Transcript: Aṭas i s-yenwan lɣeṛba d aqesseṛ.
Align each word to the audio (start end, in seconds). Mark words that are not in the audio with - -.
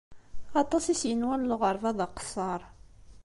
Aṭas 0.61 0.85
i 0.93 0.95
s-yenwan 1.01 1.47
lɣeṛba 1.51 1.91
d 1.97 1.99
aqesseṛ. 2.05 2.61